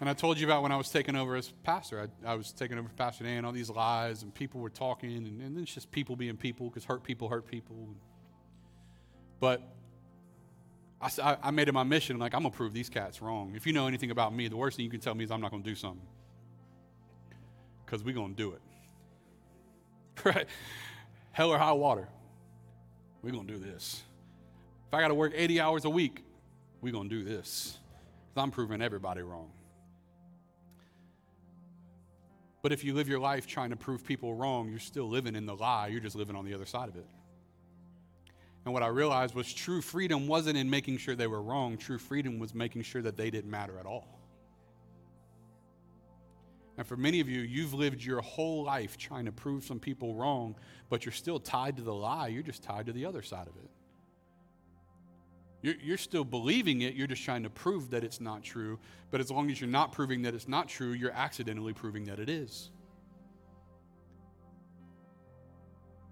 [0.00, 2.08] And I told you about when I was taking over as pastor.
[2.24, 5.42] I, I was taking over Pastor Dan, all these lies, and people were talking, and,
[5.42, 7.96] and it's just people being people because hurt people hurt people.
[9.40, 9.62] But
[11.00, 13.52] I, I made it my mission, like, I'm going to prove these cats wrong.
[13.54, 15.40] If you know anything about me, the worst thing you can tell me is I'm
[15.40, 16.06] not going to do something.
[17.84, 18.60] Because we're going to do it.
[20.24, 20.48] Right?
[21.30, 22.08] Hell or high water.
[23.22, 24.02] We're going to do this.
[24.88, 26.24] If I got to work 80 hours a week,
[26.80, 27.78] we're going to do this.
[28.28, 29.52] Because I'm proving everybody wrong.
[32.62, 35.46] But if you live your life trying to prove people wrong, you're still living in
[35.46, 35.86] the lie.
[35.86, 37.06] You're just living on the other side of it.
[38.68, 41.96] And what I realized was true freedom wasn't in making sure they were wrong, true
[41.96, 44.20] freedom was making sure that they didn't matter at all.
[46.76, 50.14] And for many of you, you've lived your whole life trying to prove some people
[50.14, 50.54] wrong,
[50.90, 52.28] but you're still tied to the lie.
[52.28, 53.70] You're just tied to the other side of it.
[55.62, 58.78] You're, you're, still believing it, you're just trying to prove that it's not true.
[59.10, 62.18] But as long as you're not proving that it's not true, you're accidentally proving that
[62.18, 62.68] it is.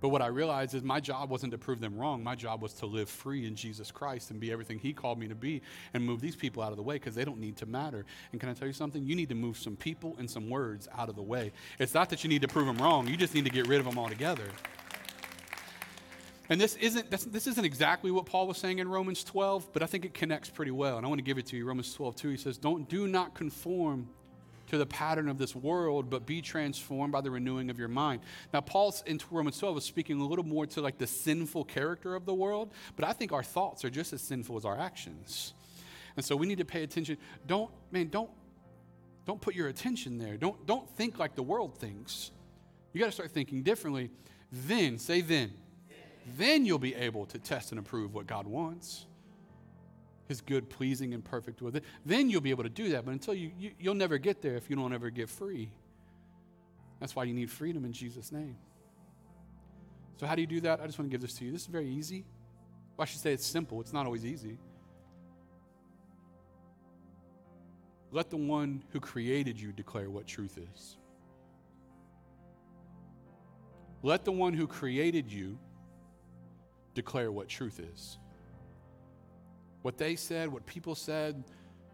[0.06, 2.22] But what I realized is my job wasn't to prove them wrong.
[2.22, 5.26] My job was to live free in Jesus Christ and be everything He called me
[5.26, 5.62] to be
[5.94, 8.06] and move these people out of the way because they don't need to matter.
[8.30, 9.04] And can I tell you something?
[9.04, 11.50] You need to move some people and some words out of the way.
[11.80, 13.80] It's not that you need to prove them wrong, you just need to get rid
[13.80, 14.46] of them altogether.
[16.48, 19.86] And this isn't, this isn't exactly what Paul was saying in Romans 12, but I
[19.86, 20.98] think it connects pretty well.
[20.98, 21.66] And I want to give it to you.
[21.66, 24.06] Romans 12, 2, he says, Don't do not conform
[24.68, 28.22] to the pattern of this world, but be transformed by the renewing of your mind.
[28.52, 32.14] Now, Paul's in Romans 12 was speaking a little more to like the sinful character
[32.14, 35.54] of the world, but I think our thoughts are just as sinful as our actions.
[36.16, 37.18] And so we need to pay attention.
[37.46, 38.30] Don't, man, don't,
[39.26, 40.36] don't put your attention there.
[40.36, 42.30] Don't, don't think like the world thinks.
[42.92, 44.10] You got to start thinking differently.
[44.50, 45.52] Then, say then,
[46.36, 49.06] then you'll be able to test and approve what God wants
[50.28, 51.72] his good, pleasing, and perfect will.
[52.04, 53.04] Then you'll be able to do that.
[53.04, 55.70] But until you, you you'll never get there if you don't ever get free.
[57.00, 58.56] That's why you need freedom in Jesus' name.
[60.16, 60.80] So, how do you do that?
[60.80, 61.52] I just want to give this to you.
[61.52, 62.24] This is very easy.
[62.96, 63.80] Well, I should say it's simple.
[63.80, 64.58] It's not always easy.
[68.10, 70.96] Let the one who created you declare what truth is.
[74.02, 75.58] Let the one who created you
[76.94, 78.18] declare what truth is.
[79.86, 81.44] What they said, what people said,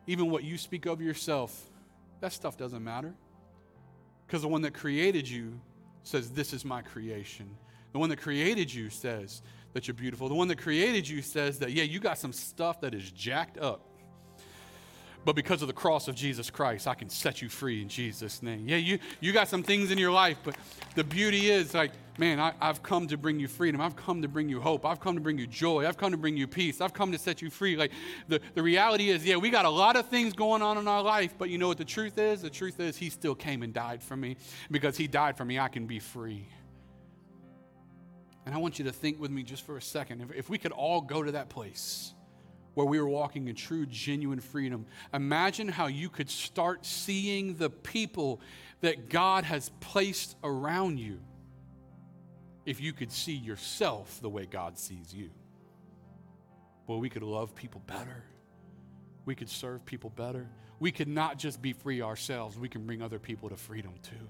[0.07, 1.55] even what you speak of yourself,
[2.23, 3.13] that stuff doesn't matter.
[4.27, 5.61] Because the one that created you
[6.03, 7.55] says, This is my creation.
[7.93, 9.43] The one that created you says,
[9.75, 10.31] that you're beautiful.
[10.31, 13.59] The one that created you says that, yeah, you got some stuff that is jacked
[13.59, 13.87] up.
[15.25, 18.43] But because of the cross of Jesus Christ, I can set you free in Jesus'
[18.43, 18.69] name.
[18.69, 20.57] Yeah, you, you got some things in your life, but
[20.97, 23.81] the beauty is like, man, I, I've come to bring you freedom.
[23.81, 24.85] I've come to bring you hope.
[24.85, 25.87] I've come to bring you joy.
[25.87, 26.81] I've come to bring you peace.
[26.81, 27.77] I've come to set you free.
[27.77, 27.93] Like
[28.27, 31.03] the, the reality is, yeah, we got a lot of things going on in our
[31.03, 32.43] life, but you know what the truth is?
[32.43, 34.37] The truth is, He still came and died for me.
[34.71, 36.49] Because He died for me, I can be free.
[38.45, 40.21] And I want you to think with me just for a second.
[40.21, 42.13] If, if we could all go to that place
[42.75, 47.71] where we were walking in true, genuine freedom, imagine how you could start seeing the
[47.71, 48.41] people
[48.81, 51.21] that God has placed around you
[52.65, 55.31] if you could see yourself the way God sees you.
[56.87, 58.25] Well, we could love people better.
[59.25, 60.49] We could serve people better.
[60.81, 64.29] We could not just be free ourselves, we can bring other people to freedom too.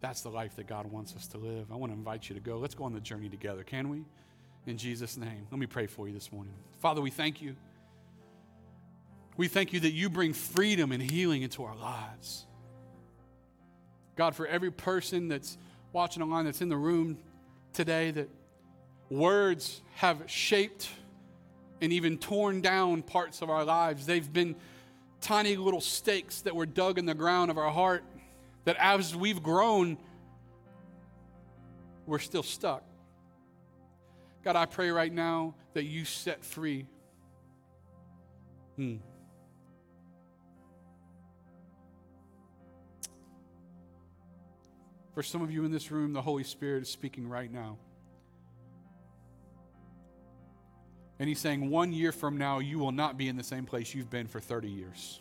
[0.00, 1.72] That's the life that God wants us to live.
[1.72, 2.58] I want to invite you to go.
[2.58, 4.04] Let's go on the journey together, can we?
[4.68, 5.46] In Jesus' name.
[5.50, 6.52] Let me pray for you this morning.
[6.80, 7.56] Father, we thank you.
[9.38, 12.44] We thank you that you bring freedom and healing into our lives.
[14.14, 15.56] God, for every person that's
[15.94, 17.16] watching online, that's in the room
[17.72, 18.28] today, that
[19.08, 20.90] words have shaped
[21.80, 24.04] and even torn down parts of our lives.
[24.04, 24.54] They've been
[25.22, 28.04] tiny little stakes that were dug in the ground of our heart
[28.66, 29.96] that as we've grown,
[32.06, 32.82] we're still stuck.
[34.44, 36.86] God, I pray right now that you set free.
[38.76, 38.96] Hmm.
[45.14, 47.76] For some of you in this room, the Holy Spirit is speaking right now.
[51.18, 53.92] And He's saying, one year from now, you will not be in the same place
[53.92, 55.20] you've been for 30 years.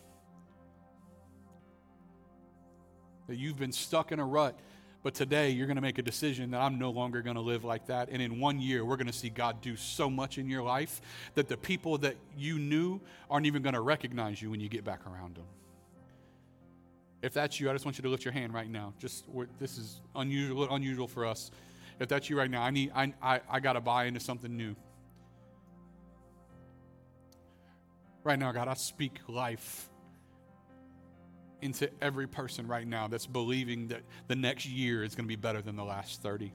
[3.27, 4.57] that you've been stuck in a rut.
[5.07, 7.63] But today you're going to make a decision that I'm no longer going to live
[7.63, 8.09] like that.
[8.11, 10.99] And in one year, we're going to see God do so much in your life
[11.35, 12.99] that the people that you knew
[13.31, 15.45] aren't even going to recognize you when you get back around them.
[17.21, 18.93] If that's you, I just want you to lift your hand right now.
[18.99, 19.23] Just
[19.61, 21.51] this is unusual, unusual for us.
[22.01, 24.57] If that's you right now, I need, I, I, I got to buy into something
[24.57, 24.75] new.
[28.25, 29.87] Right now, God, I speak life
[31.61, 35.35] into every person right now that's believing that the next year is going to be
[35.35, 36.53] better than the last 30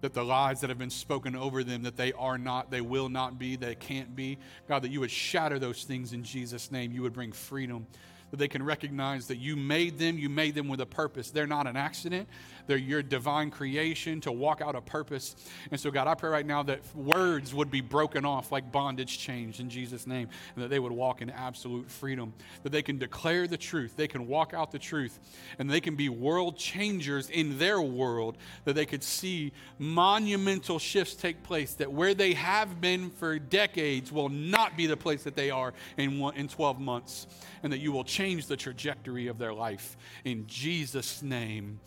[0.00, 3.08] that the lies that have been spoken over them that they are not they will
[3.08, 4.36] not be they can't be.
[4.68, 6.92] God that you would shatter those things in jesus name.
[6.92, 7.86] You would bring freedom
[8.30, 11.30] that they can recognize that you made them, you made them with a purpose.
[11.30, 12.28] They're not an accident,
[12.66, 15.36] they're your divine creation to walk out a purpose.
[15.70, 19.18] And so, God, I pray right now that words would be broken off like bondage
[19.18, 22.98] chains in Jesus' name, and that they would walk in absolute freedom, that they can
[22.98, 25.18] declare the truth, they can walk out the truth,
[25.58, 31.14] and they can be world changers in their world, that they could see monumental shifts
[31.14, 35.36] take place, that where they have been for decades will not be the place that
[35.36, 37.26] they are in, one, in 12 months,
[37.62, 39.96] and that you will change the trajectory of their life.
[40.24, 41.80] In Jesus' name.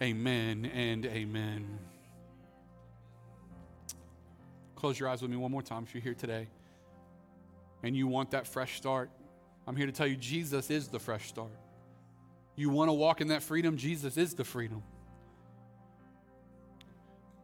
[0.00, 1.78] Amen and amen.
[4.76, 6.46] Close your eyes with me one more time if you're here today
[7.82, 9.10] and you want that fresh start.
[9.66, 11.50] I'm here to tell you Jesus is the fresh start.
[12.54, 14.82] You want to walk in that freedom, Jesus is the freedom.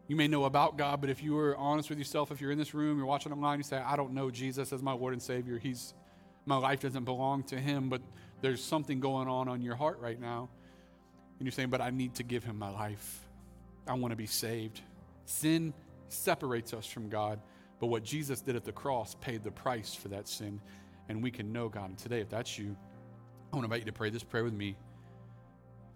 [0.07, 2.59] You may know about God, but if you are honest with yourself, if you're in
[2.59, 5.23] this room, you're watching online, you say, I don't know Jesus as my Lord and
[5.23, 5.59] Savior.
[5.59, 5.93] He's
[6.49, 8.01] my life doesn't belong to him, but
[8.41, 10.49] there's something going on on your heart right now.
[11.39, 13.29] And you're saying, but I need to give him my life.
[13.87, 14.81] I want to be saved.
[15.25, 15.73] Sin
[16.09, 17.41] separates us from God,
[17.81, 20.61] but what Jesus did at the cross paid the price for that sin,
[21.09, 21.91] and we can know God.
[21.91, 22.77] And today, if that's you,
[23.53, 24.77] I want to invite you to pray this prayer with me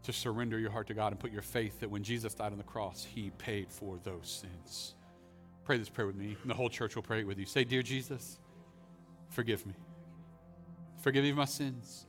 [0.05, 2.59] to surrender your heart to God and put your faith that when Jesus died on
[2.59, 4.95] the cross, he paid for those sins.
[5.64, 7.47] Pray this prayer with me, and the whole church will pray it with you.
[7.47, 8.38] Say, Dear Jesus,
[9.30, 9.74] forgive me.
[11.01, 12.07] Forgive me of my sins.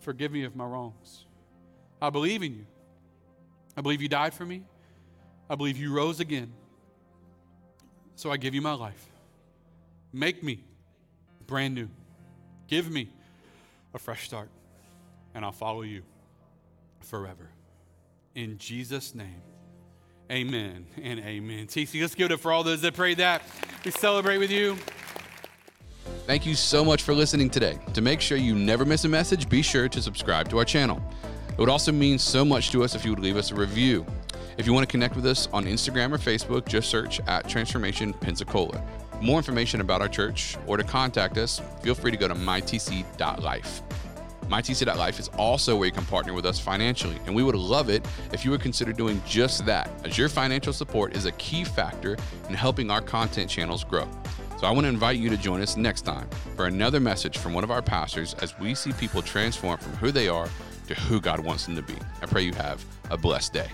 [0.00, 1.26] Forgive me of my wrongs.
[2.00, 2.66] I believe in you.
[3.76, 4.62] I believe you died for me.
[5.48, 6.52] I believe you rose again.
[8.16, 9.06] So I give you my life.
[10.12, 10.64] Make me
[11.46, 11.88] brand new.
[12.68, 13.10] Give me
[13.94, 14.48] a fresh start.
[15.34, 16.02] And I'll follow you
[17.00, 17.50] forever.
[18.34, 19.42] In Jesus' name,
[20.30, 21.66] amen and amen.
[21.66, 23.42] TC, let's give it up for all those that prayed that.
[23.84, 24.76] We celebrate with you.
[26.30, 27.76] Thank you so much for listening today.
[27.92, 31.02] To make sure you never miss a message, be sure to subscribe to our channel.
[31.48, 34.06] It would also mean so much to us if you would leave us a review.
[34.56, 38.12] If you want to connect with us on Instagram or Facebook, just search at Transformation
[38.12, 38.80] Pensacola.
[39.20, 43.82] more information about our church or to contact us, feel free to go to mytc.life.
[44.42, 48.06] MyTC.life is also where you can partner with us financially, and we would love it
[48.32, 52.16] if you would consider doing just that, as your financial support is a key factor
[52.48, 54.08] in helping our content channels grow.
[54.60, 57.54] So I want to invite you to join us next time for another message from
[57.54, 60.50] one of our pastors as we see people transform from who they are
[60.86, 61.94] to who God wants them to be.
[62.20, 63.68] I pray you have a blessed day.